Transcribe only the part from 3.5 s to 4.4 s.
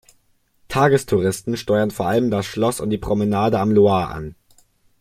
am Loir an.